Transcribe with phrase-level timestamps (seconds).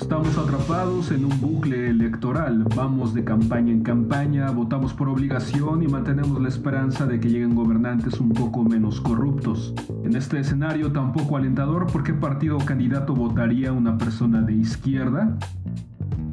[0.00, 2.64] Estamos atrapados en un bucle electoral.
[2.74, 7.54] Vamos de campaña en campaña, votamos por obligación y mantenemos la esperanza de que lleguen
[7.54, 9.74] gobernantes un poco menos corruptos.
[10.02, 14.54] En este escenario tan poco alentador, ¿por qué partido o candidato votaría una persona de
[14.54, 15.36] izquierda?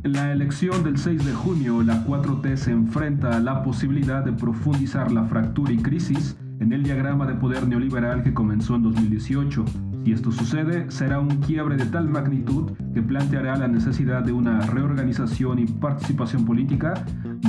[0.04, 4.32] En la elección del 6 de junio, la 4T se enfrenta a la posibilidad de
[4.32, 9.66] profundizar la fractura y crisis en el diagrama de poder neoliberal que comenzó en 2018.
[10.08, 14.62] Si esto sucede, será un quiebre de tal magnitud que planteará la necesidad de una
[14.62, 16.94] reorganización y participación política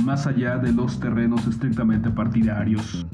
[0.03, 3.07] más allá de los terrenos estrictamente partidarios.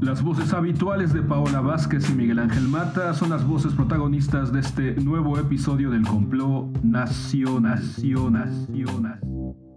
[0.00, 4.60] Las voces habituales de Paola Vázquez y Miguel Ángel Mata son las voces protagonistas de
[4.60, 9.69] este nuevo episodio del complot Nación, Nación, Nación.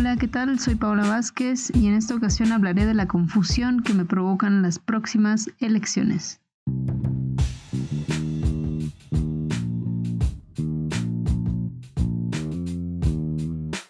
[0.00, 0.58] Hola, ¿qué tal?
[0.58, 4.78] Soy Paola Vázquez y en esta ocasión hablaré de la confusión que me provocan las
[4.78, 6.40] próximas elecciones.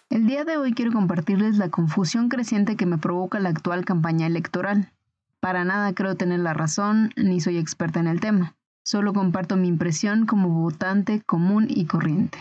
[0.09, 4.27] El día de hoy quiero compartirles la confusión creciente que me provoca la actual campaña
[4.27, 4.91] electoral.
[5.39, 8.57] Para nada creo tener la razón, ni soy experta en el tema.
[8.83, 12.37] Solo comparto mi impresión como votante común y corriente.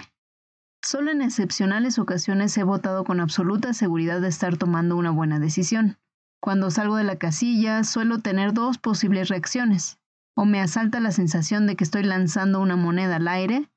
[0.83, 5.98] Solo en excepcionales ocasiones he votado con absoluta seguridad de estar tomando una buena decisión.
[6.41, 9.98] Cuando salgo de la casilla suelo tener dos posibles reacciones.
[10.34, 13.69] O me asalta la sensación de que estoy lanzando una moneda al aire,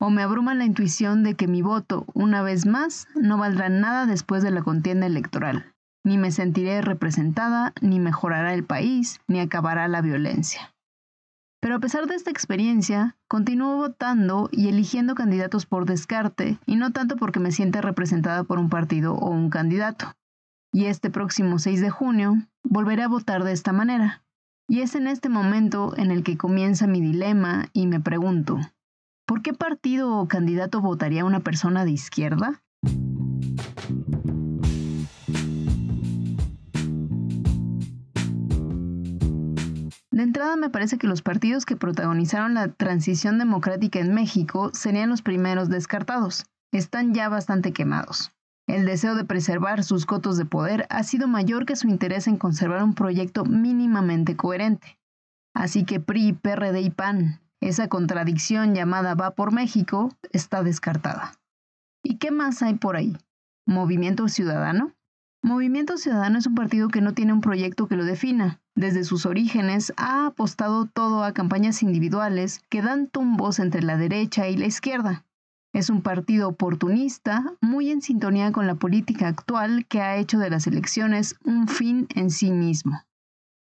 [0.00, 4.06] o me abruma la intuición de que mi voto, una vez más, no valdrá nada
[4.06, 5.74] después de la contienda electoral.
[6.04, 10.74] Ni me sentiré representada, ni mejorará el país, ni acabará la violencia.
[11.68, 16.92] Pero a pesar de esta experiencia, continúo votando y eligiendo candidatos por descarte, y no
[16.92, 20.14] tanto porque me sienta representada por un partido o un candidato.
[20.72, 24.24] Y este próximo 6 de junio volveré a votar de esta manera.
[24.66, 28.58] Y es en este momento en el que comienza mi dilema y me pregunto,
[29.26, 32.62] ¿por qué partido o candidato votaría una persona de izquierda?
[40.18, 45.10] De entrada me parece que los partidos que protagonizaron la transición democrática en México serían
[45.10, 46.44] los primeros descartados.
[46.72, 48.32] Están ya bastante quemados.
[48.66, 52.36] El deseo de preservar sus cotos de poder ha sido mayor que su interés en
[52.36, 54.98] conservar un proyecto mínimamente coherente.
[55.54, 61.34] Así que PRI, PRD y PAN, esa contradicción llamada Va por México, está descartada.
[62.02, 63.16] ¿Y qué más hay por ahí?
[63.66, 64.90] ¿Movimiento Ciudadano?
[65.42, 68.60] Movimiento Ciudadano es un partido que no tiene un proyecto que lo defina.
[68.74, 74.48] Desde sus orígenes ha apostado todo a campañas individuales que dan tumbos entre la derecha
[74.48, 75.24] y la izquierda.
[75.72, 80.50] Es un partido oportunista, muy en sintonía con la política actual que ha hecho de
[80.50, 83.04] las elecciones un fin en sí mismo.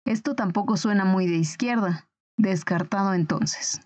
[0.04, 2.08] Esto tampoco suena muy de izquierda.
[2.36, 3.80] Descartado entonces.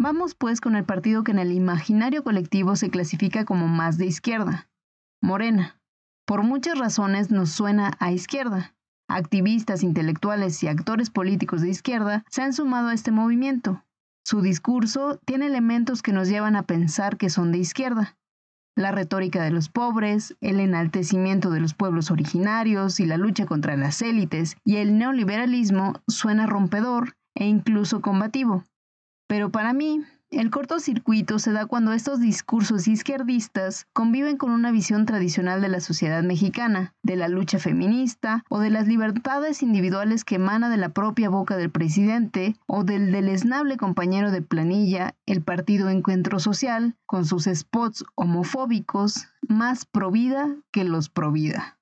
[0.00, 4.06] Vamos pues con el partido que en el imaginario colectivo se clasifica como más de
[4.06, 4.68] izquierda,
[5.20, 5.80] Morena.
[6.24, 8.76] Por muchas razones nos suena a izquierda.
[9.08, 13.82] Activistas, intelectuales y actores políticos de izquierda se han sumado a este movimiento.
[14.24, 18.16] Su discurso tiene elementos que nos llevan a pensar que son de izquierda.
[18.76, 23.76] La retórica de los pobres, el enaltecimiento de los pueblos originarios y la lucha contra
[23.76, 28.62] las élites y el neoliberalismo suena rompedor e incluso combativo.
[29.28, 35.06] Pero para mí, el cortocircuito se da cuando estos discursos izquierdistas conviven con una visión
[35.06, 40.36] tradicional de la sociedad mexicana, de la lucha feminista o de las libertades individuales que
[40.36, 45.88] emana de la propia boca del presidente o del deleznable compañero de planilla, el Partido
[45.90, 51.78] Encuentro Social, con sus spots homofóbicos, más provida que los provida.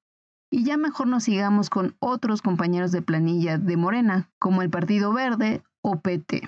[0.51, 5.13] Y ya mejor nos sigamos con otros compañeros de planilla de Morena, como el Partido
[5.13, 6.43] Verde o PT.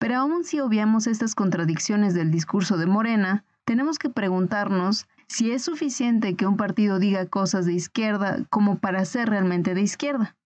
[0.00, 5.62] Pero aún si obviamos estas contradicciones del discurso de Morena, tenemos que preguntarnos si es
[5.62, 10.36] suficiente que un partido diga cosas de izquierda como para ser realmente de izquierda.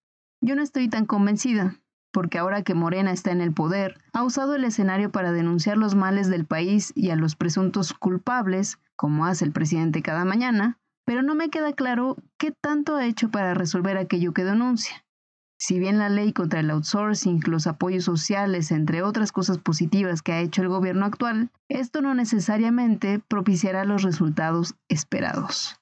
[0.40, 1.76] Yo no estoy tan convencida,
[2.12, 5.94] porque ahora que Morena está en el poder, ha usado el escenario para denunciar los
[5.94, 11.22] males del país y a los presuntos culpables, como hace el presidente cada mañana, pero
[11.22, 15.04] no me queda claro qué tanto ha hecho para resolver aquello que denuncia.
[15.56, 20.32] Si bien la ley contra el outsourcing, los apoyos sociales, entre otras cosas positivas que
[20.32, 25.76] ha hecho el gobierno actual, esto no necesariamente propiciará los resultados esperados.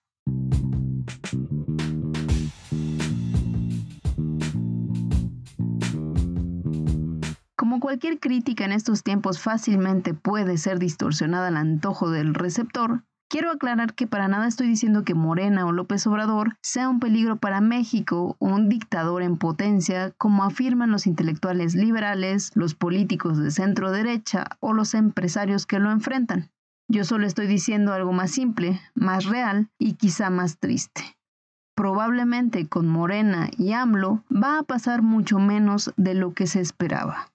[7.56, 13.50] Como cualquier crítica en estos tiempos fácilmente puede ser distorsionada al antojo del receptor, Quiero
[13.50, 17.62] aclarar que para nada estoy diciendo que Morena o López Obrador sea un peligro para
[17.62, 23.90] México o un dictador en potencia, como afirman los intelectuales liberales, los políticos de centro
[23.90, 26.50] derecha o los empresarios que lo enfrentan.
[26.88, 31.16] Yo solo estoy diciendo algo más simple, más real y quizá más triste.
[31.74, 37.31] Probablemente con Morena y AMLO va a pasar mucho menos de lo que se esperaba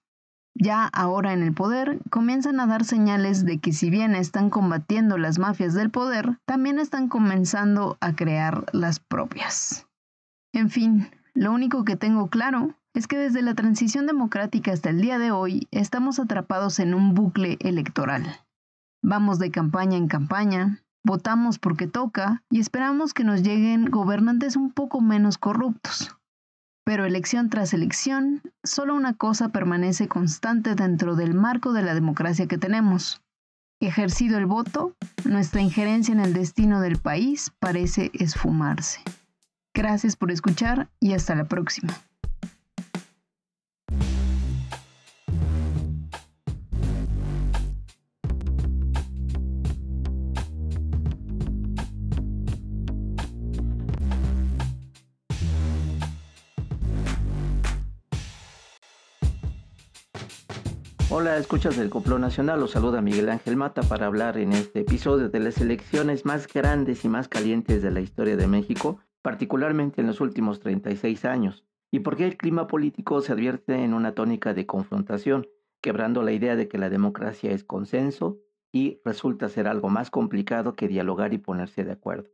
[0.58, 5.16] ya ahora en el poder, comienzan a dar señales de que si bien están combatiendo
[5.16, 9.86] las mafias del poder, también están comenzando a crear las propias.
[10.52, 15.00] En fin, lo único que tengo claro es que desde la transición democrática hasta el
[15.00, 18.40] día de hoy estamos atrapados en un bucle electoral.
[19.02, 24.72] Vamos de campaña en campaña, votamos porque toca y esperamos que nos lleguen gobernantes un
[24.72, 26.17] poco menos corruptos.
[26.88, 32.46] Pero elección tras elección, solo una cosa permanece constante dentro del marco de la democracia
[32.46, 33.20] que tenemos.
[33.78, 34.96] Ejercido el voto,
[35.26, 39.02] nuestra injerencia en el destino del país parece esfumarse.
[39.74, 41.92] Gracias por escuchar y hasta la próxima.
[61.10, 65.30] Hola, escuchas del Complot Nacional, los saluda Miguel Ángel Mata para hablar en este episodio
[65.30, 70.06] de las elecciones más grandes y más calientes de la historia de México, particularmente en
[70.06, 74.52] los últimos 36 años, y por qué el clima político se advierte en una tónica
[74.52, 75.46] de confrontación,
[75.80, 78.40] quebrando la idea de que la democracia es consenso
[78.70, 82.28] y resulta ser algo más complicado que dialogar y ponerse de acuerdo.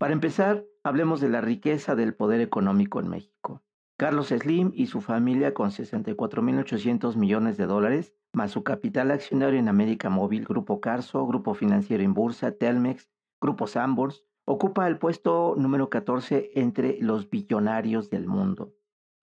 [0.00, 3.62] Para empezar, hablemos de la riqueza del poder económico en México.
[3.98, 9.68] Carlos Slim y su familia con 64.800 millones de dólares, más su capital accionario en
[9.68, 13.10] América Móvil, Grupo Carso, Grupo Financiero en Bursa, Telmex,
[13.42, 18.72] Grupo Sambors, ocupa el puesto número 14 entre los billonarios del mundo.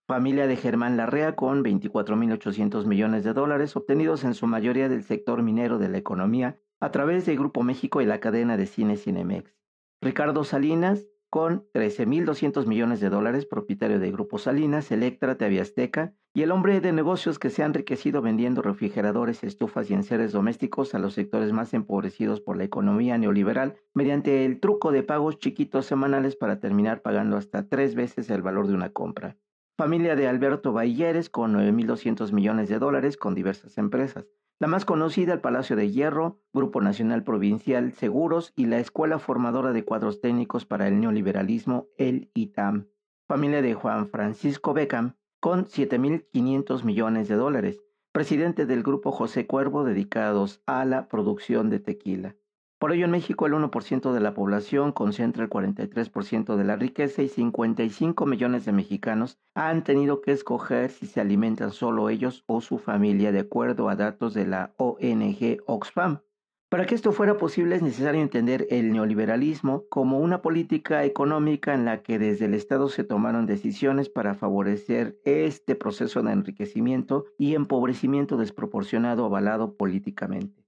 [0.08, 5.42] Familia de Germán Larrea con 24.800 millones de dólares obtenidos en su mayoría del sector
[5.42, 9.58] minero de la economía a través de Grupo México y la cadena de cine Cinemex.
[10.02, 16.44] Ricardo Salinas, con 13.200 millones de dólares, propietario de Grupo Salinas, Electra, TV Azteca, y
[16.44, 21.00] el hombre de negocios que se ha enriquecido vendiendo refrigeradores, estufas y enseres domésticos a
[21.00, 26.36] los sectores más empobrecidos por la economía neoliberal mediante el truco de pagos chiquitos semanales
[26.36, 29.36] para terminar pagando hasta tres veces el valor de una compra.
[29.78, 34.26] Familia de Alberto Bailleres con 9.200 millones de dólares con diversas empresas.
[34.60, 39.72] La más conocida, el Palacio de Hierro, Grupo Nacional Provincial Seguros y la Escuela Formadora
[39.72, 42.88] de Cuadros Técnicos para el Neoliberalismo, el ITAM.
[43.28, 47.84] Familia de Juan Francisco Beckham, con 7.500 millones de dólares.
[48.12, 52.36] Presidente del Grupo José Cuervo, dedicados a la producción de tequila.
[52.80, 57.24] Por ello, en México el 1% de la población concentra el 43% de la riqueza
[57.24, 62.62] y 55 millones de mexicanos han tenido que escoger si se alimentan solo ellos o
[62.62, 66.20] su familia, de acuerdo a datos de la ONG Oxfam.
[66.70, 71.86] Para que esto fuera posible es necesario entender el neoliberalismo como una política económica en
[71.86, 77.56] la que desde el Estado se tomaron decisiones para favorecer este proceso de enriquecimiento y
[77.56, 80.67] empobrecimiento desproporcionado avalado políticamente.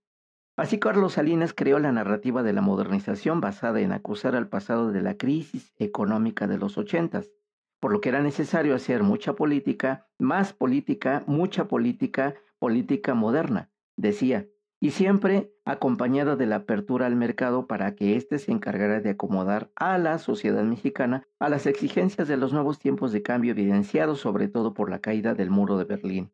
[0.60, 5.02] Así Carlos Salinas creó la narrativa de la modernización basada en acusar al pasado de
[5.02, 7.32] la crisis económica de los ochentas,
[7.80, 14.48] por lo que era necesario hacer mucha política, más política, mucha política, política moderna, decía,
[14.82, 19.72] y siempre acompañada de la apertura al mercado para que éste se encargara de acomodar
[19.78, 24.50] a la sociedad mexicana a las exigencias de los nuevos tiempos de cambio evidenciados sobre
[24.50, 26.32] todo por la caída del muro de Berlín.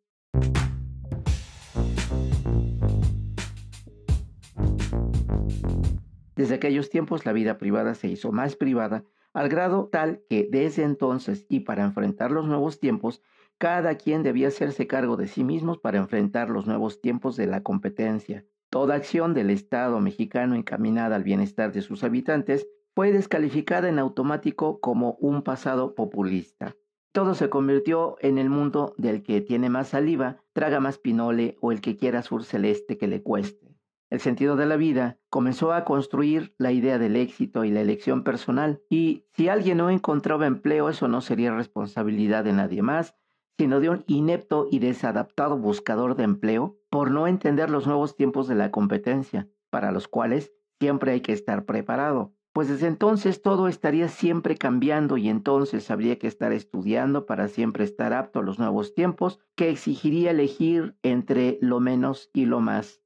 [6.35, 10.83] Desde aquellos tiempos la vida privada se hizo más privada, al grado tal que desde
[10.83, 13.21] entonces y para enfrentar los nuevos tiempos,
[13.57, 17.63] cada quien debía hacerse cargo de sí mismos para enfrentar los nuevos tiempos de la
[17.63, 18.45] competencia.
[18.69, 24.81] Toda acción del Estado mexicano encaminada al bienestar de sus habitantes fue descalificada en automático
[24.81, 26.75] como un pasado populista.
[27.13, 31.71] Todo se convirtió en el mundo del que tiene más saliva, traga más pinole o
[31.71, 33.74] el que quiera sur celeste que le cueste
[34.09, 38.23] el sentido de la vida, comenzó a construir la idea del éxito y la elección
[38.23, 38.81] personal.
[38.89, 43.15] Y si alguien no encontraba empleo, eso no sería responsabilidad de nadie más,
[43.57, 48.47] sino de un inepto y desadaptado buscador de empleo por no entender los nuevos tiempos
[48.47, 52.33] de la competencia, para los cuales siempre hay que estar preparado.
[52.53, 57.83] pues desde entonces todo estaría siempre cambiando y entonces habría que estar estudiando para siempre
[57.83, 63.04] estar apto a los nuevos tiempos que exigiría elegir entre lo menos y lo más.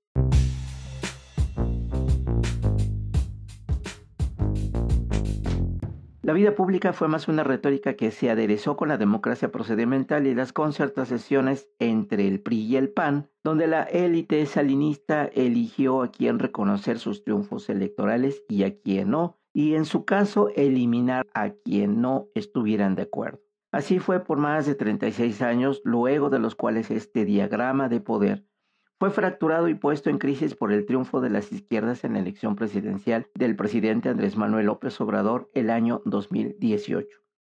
[6.30, 10.36] La vida pública fue más una retórica que se aderezó con la democracia procedimental y
[10.36, 16.38] las concertaciones entre el PRI y el PAN, donde la élite salinista eligió a quien
[16.38, 22.00] reconocer sus triunfos electorales y a quien no, y en su caso eliminar a quien
[22.00, 23.42] no estuvieran de acuerdo.
[23.72, 28.46] Así fue por más de 36 años, luego de los cuales este diagrama de poder
[29.00, 32.58] fue fracturado y puesto en crisis por el triunfo de las izquierdas en la elección
[32.58, 37.08] presidencial del presidente Andrés Manuel López Obrador el año 2018.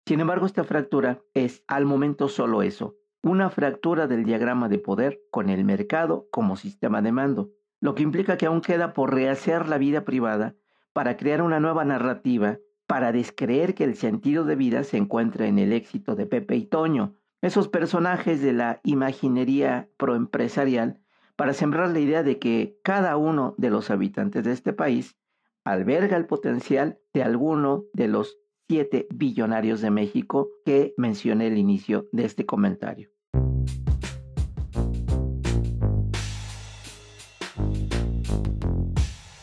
[0.06, 5.22] Sin embargo, esta fractura es al momento solo eso, una fractura del diagrama de poder
[5.30, 9.66] con el mercado como sistema de mando, lo que implica que aún queda por rehacer
[9.66, 10.56] la vida privada
[10.92, 15.58] para crear una nueva narrativa, para descreer que el sentido de vida se encuentra en
[15.58, 21.00] el éxito de Pepe y Toño, esos personajes de la imaginería proempresarial
[21.40, 25.16] para sembrar la idea de que cada uno de los habitantes de este país
[25.64, 28.36] alberga el potencial de alguno de los
[28.68, 33.08] siete billonarios de México que mencioné al inicio de este comentario.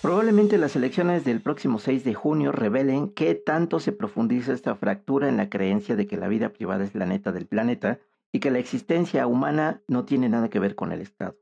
[0.03, 5.29] Probablemente las elecciones del próximo 6 de junio revelen qué tanto se profundiza esta fractura
[5.29, 7.99] en la creencia de que la vida privada es la neta del planeta
[8.31, 11.35] y que la existencia humana no tiene nada que ver con el Estado.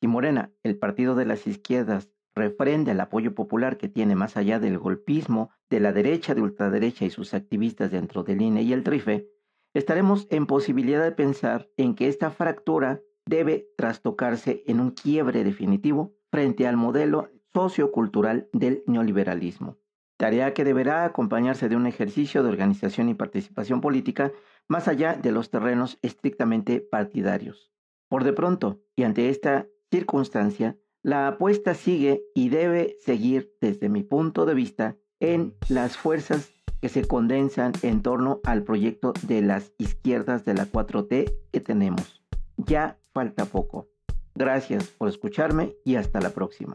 [0.00, 4.60] Si Morena, el partido de las izquierdas, refrende el apoyo popular que tiene más allá
[4.60, 8.84] del golpismo de la derecha, de ultraderecha y sus activistas dentro del INE y el
[8.84, 9.26] TRIFE,
[9.74, 16.14] estaremos en posibilidad de pensar en que esta fractura debe trastocarse en un quiebre definitivo
[16.30, 19.78] frente al modelo sociocultural del neoliberalismo.
[20.18, 24.32] Tarea que deberá acompañarse de un ejercicio de organización y participación política
[24.68, 27.72] más allá de los terrenos estrictamente partidarios.
[28.08, 34.02] Por de pronto, y ante esta circunstancia, la apuesta sigue y debe seguir desde mi
[34.02, 36.50] punto de vista en las fuerzas
[36.82, 42.22] que se condensan en torno al proyecto de las izquierdas de la 4T que tenemos.
[42.58, 43.88] Ya falta poco.
[44.34, 46.74] Gracias por escucharme y hasta la próxima.